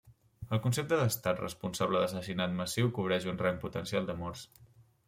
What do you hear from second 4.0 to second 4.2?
de